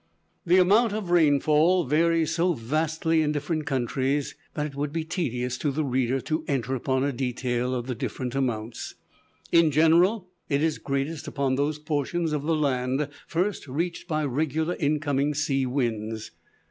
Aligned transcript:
The 0.47 0.57
amount 0.57 0.93
of 0.93 1.11
rainfall 1.11 1.83
varies 1.83 2.33
so 2.33 2.53
vastly 2.53 3.21
in 3.21 3.31
different 3.31 3.67
countries, 3.67 4.33
that 4.55 4.65
it 4.65 4.73
would 4.73 4.91
be 4.91 5.03
tedious 5.03 5.59
to 5.59 5.69
the 5.69 5.83
reader 5.83 6.19
to 6.21 6.43
enter 6.47 6.73
upon 6.73 7.03
a 7.03 7.11
detail 7.11 7.75
of 7.75 7.85
the 7.85 7.93
different 7.93 8.33
amounts. 8.33 8.95
In 9.51 9.69
general 9.69 10.31
it 10.49 10.63
is 10.63 10.79
greatest 10.79 11.27
upon 11.27 11.53
those 11.53 11.77
portions 11.77 12.33
of 12.33 12.41
the 12.41 12.55
land 12.55 13.09
first 13.27 13.67
reached 13.67 14.07
by 14.07 14.25
regular 14.25 14.75
incoming 14.79 15.35
sea 15.35 15.67
winds. 15.67 16.31